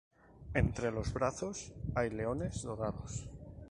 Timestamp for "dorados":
2.63-3.29